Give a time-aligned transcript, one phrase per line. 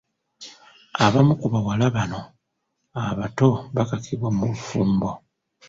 [1.05, 2.19] Abamu ku bawala bano
[3.09, 5.09] abato bakakibwa mu bufumbo.